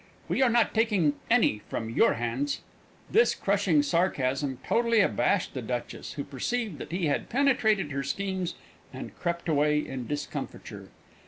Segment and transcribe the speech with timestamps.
[0.27, 2.61] "We are not taking any from your hands."
[3.11, 8.55] This crushing sarcasm totally abashed the Duchess, who perceived that he had penetrated her schemes
[8.91, 10.89] and crept away in discomfiture.